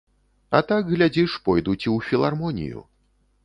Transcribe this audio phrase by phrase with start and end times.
[0.59, 2.87] А так, глядзіш, пойдуць і ў філармонію.